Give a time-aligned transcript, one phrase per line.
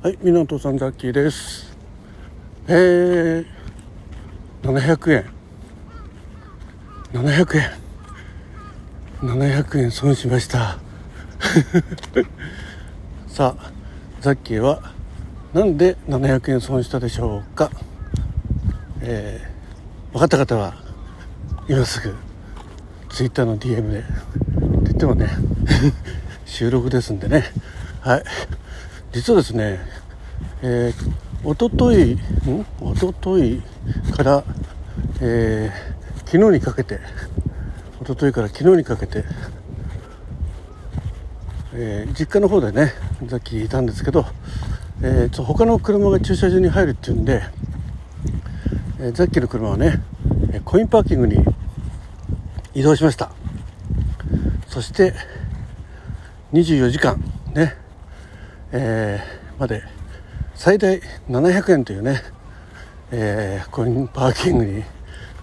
[0.00, 1.76] はい、港さんザッキーです。
[2.68, 3.46] えー、
[4.62, 5.24] 700円。
[7.12, 7.70] 700円。
[9.22, 10.78] 700円損しました。
[13.26, 13.72] さあ、
[14.20, 14.94] ザッキーは
[15.52, 17.72] なんで700円損したでしょうか。
[19.00, 20.74] えー、分かった方は
[21.68, 22.14] 今すぐ
[23.08, 23.98] ツイッターの DM で。
[23.98, 24.08] って
[24.84, 25.28] 言ってもね、
[26.46, 27.42] 収録ですんでね。
[28.00, 28.22] はい。
[29.12, 29.80] 実はですね、
[30.62, 31.12] えー、
[31.42, 32.20] おととい、ん？
[32.80, 33.62] おととい
[34.14, 34.44] から、
[35.22, 37.00] えー、昨日にかけて、
[38.00, 39.24] おとといから昨日にかけて、
[41.72, 42.92] えー、実家の方でね、
[43.30, 44.26] さっきいたんですけど、
[45.00, 47.42] えー、ちょ他の車が駐車場に入るっていうんで、
[49.00, 50.02] えー、ザッキーの車はね、
[50.66, 51.42] コインパーキングに
[52.74, 53.30] 移動しました。
[54.66, 55.14] そして、
[56.52, 57.22] 24時間
[57.54, 57.74] ね、
[58.72, 59.82] えー、まで
[60.54, 62.20] 最大700円というね、
[63.10, 64.84] えー、コインパーキングに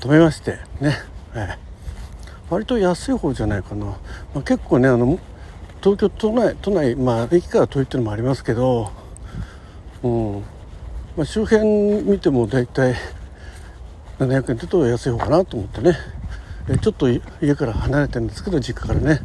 [0.00, 0.96] 止めましてね、
[1.34, 1.56] えー、
[2.50, 3.96] 割と安い方じゃないかな、ま
[4.36, 5.18] あ、結構ねあの
[5.80, 8.90] 東京都内都内まあ駅から遠いっていうのもありますけど、
[10.02, 10.44] うん。
[11.16, 11.64] まあ、周辺
[12.02, 12.94] 見ても大体
[14.18, 15.96] 700円って言うと安い方かなと思ってね、
[16.80, 17.20] ちょっと家
[17.54, 19.20] から離れてるんですけど実家からね、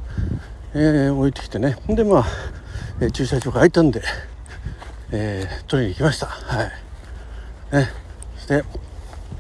[0.74, 1.76] えー、置いてきてね。
[1.88, 2.26] でまあ、
[3.02, 4.04] えー、駐車場が空いたんで、
[5.12, 6.28] えー、取りに行きました。
[6.28, 6.72] はい。
[7.76, 7.90] ね。
[8.36, 8.64] そして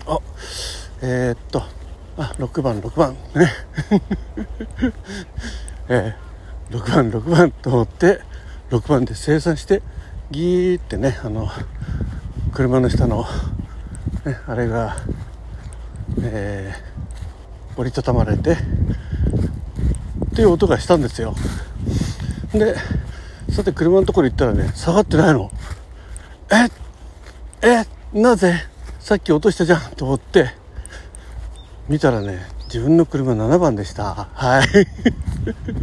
[0.07, 0.19] あ
[1.03, 1.61] えー、っと
[2.17, 3.13] あ6番6番。
[3.35, 3.51] ね。
[5.89, 8.21] えー、6番6番と思って
[8.71, 9.83] 6番で生産して
[10.31, 11.47] ギーってねあの
[12.53, 13.27] 車の下の、
[14.25, 14.97] ね、あれが、
[16.19, 18.57] えー、折りたたまれてっ
[20.33, 21.35] ていう音がしたんですよ。
[22.53, 22.75] で
[23.51, 25.51] さて車のところ行ったらね下がってないの。
[26.51, 26.69] え
[27.67, 27.85] え
[28.17, 28.53] なぜ？
[28.99, 30.51] さっき落としたじゃんと思って。
[31.89, 34.29] 見たらね自分の車7番でした。
[34.33, 34.87] はい。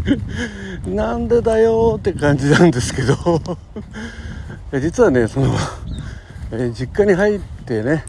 [0.88, 3.16] なんでだよって感じなんですけど。
[4.80, 5.54] 実はねその、
[6.52, 8.04] え実家に入ってね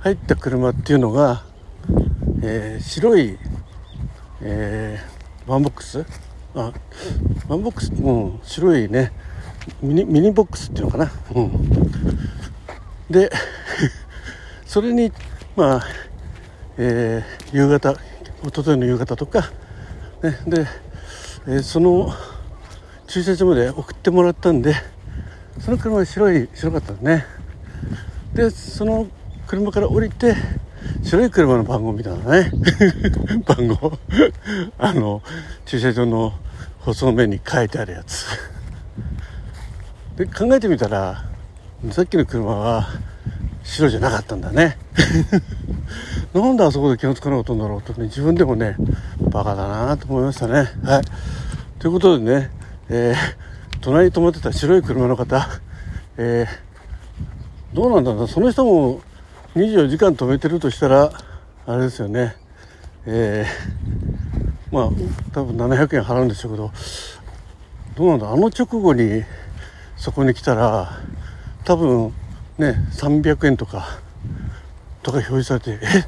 [0.00, 1.44] 入った車っていうのが、
[2.42, 3.38] えー、白い、
[4.42, 6.04] えー、ワンボックス
[6.54, 6.72] あ
[7.48, 9.12] ワンボックスうん白いね。
[9.80, 11.10] ミニミニボックスっていうのかな。
[11.34, 11.52] うん。
[13.10, 13.30] で
[14.66, 15.12] それに
[15.56, 15.86] まあ、
[16.76, 17.98] えー、夕方一
[18.56, 19.50] 昨日の夕方とか、
[20.22, 20.66] ね、で、
[21.46, 22.12] えー、その
[23.06, 24.74] 駐車場まで送ってもらったんで
[25.60, 27.26] その車は白い白かったんですね。
[28.34, 29.06] でその
[29.46, 30.34] 車から降りて
[31.02, 32.50] 白い車の番号みたいなね。
[33.44, 33.98] 番号。
[34.78, 35.22] あの
[35.66, 36.32] 駐車場の
[36.80, 38.26] 舗装面に書いてあるやつ。
[40.16, 41.24] で考えてみたら
[41.90, 42.86] さっきの車は
[43.64, 44.78] 白じゃなかったんだね。
[46.34, 48.76] なんであそこで気が付かなかったんだろうとね自分でもね
[49.18, 50.70] バカだなと思いましたね。
[50.84, 51.02] はい。
[51.78, 52.50] ということでね、
[52.88, 55.48] えー、隣に止まってた白い車の方、
[56.16, 59.00] えー、どうなんだろうその人も
[59.54, 61.12] 24時間止めてるとしたら
[61.66, 62.34] あれですよね。
[63.04, 64.90] えー、まあ
[65.32, 66.70] 多分700円払うんでしょうけど
[67.96, 69.24] どうなんだあの直後に
[69.96, 71.00] そこに来たら
[71.64, 72.14] 多分
[72.56, 73.98] ね300円とか
[75.02, 76.04] とか表示されてえ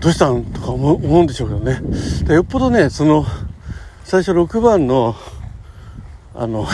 [0.00, 1.80] どうしたんとか思うんでしょうけどね。
[2.32, 3.26] よっぽどねその
[4.04, 5.16] 最初6番の
[6.34, 6.66] あの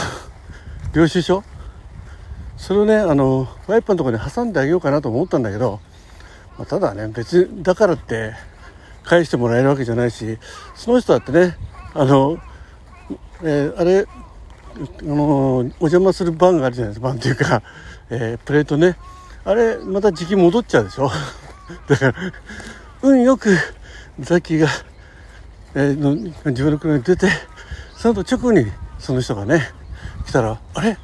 [0.92, 1.44] 領収書？
[2.58, 5.80] それをねあのワイパーのところに挟んであげようかなと思ったんだけど、
[6.60, 8.34] まあ、ただね別だからって
[9.02, 10.38] 返してもらえるわけじゃないし
[10.74, 11.56] その人だってね
[11.94, 12.38] あの、
[13.42, 14.06] えー、あれ
[15.00, 17.62] あのお邪魔する番があるじゃないですか番っていうか、
[18.10, 18.96] えー、プレートね。
[19.42, 21.10] あれまた時期戻っちゃうでしょ。
[21.88, 22.14] だから
[23.00, 23.56] 運よく
[24.18, 24.68] ザッキーが、
[25.74, 26.14] えー、の
[26.50, 27.26] 自分の車に出て
[27.96, 28.66] その後直後に
[28.98, 29.62] その人がね
[30.26, 30.98] 来たらあれ？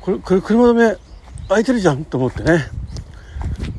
[0.00, 0.96] これこれ車止め
[1.48, 2.79] 開いてるじゃんと思ってね。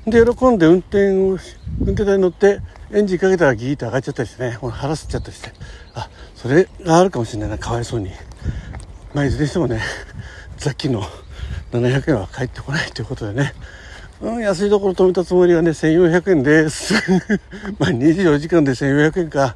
[0.06, 1.38] で喜んで運転を
[1.80, 2.60] 運転台に乗って
[2.92, 5.52] エンジンかけたらギーって上がっちゃったりしてね腹すっちゃったりして
[5.94, 8.10] あそれがあるかもしれないなかわいそうに
[9.14, 9.80] まあいずれにしてもね
[10.58, 11.04] さっきの
[11.72, 13.54] 700円は返ってこないということでね
[14.22, 16.94] うん、安いところ止めたつもりはね、1400円です。
[17.80, 19.56] まあ、24時間で1400円か。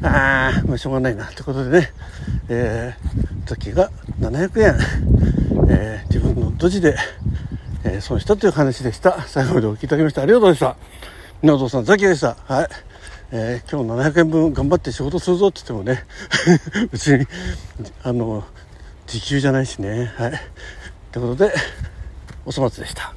[0.00, 1.24] ああ、まあ、しょうがないな。
[1.24, 1.92] ということでね、
[2.48, 3.90] えー、さっきが
[4.20, 4.76] 700円、
[5.68, 6.96] えー、自分のドジで、
[7.86, 9.22] えー、損したという話でした。
[9.22, 10.86] 最後までお聞きいただきましてありがとうございました。
[11.40, 12.36] 皆さん、ザキでした。
[12.46, 12.68] はい。
[13.30, 16.04] えー、今日700円分頑張って仕事するぞって言ってもね、
[16.90, 17.26] 別に、
[18.02, 18.44] あの、
[19.06, 20.12] 時給じゃないしね。
[20.16, 20.32] はい。
[21.12, 21.54] ということで
[22.44, 23.14] お粗末でした。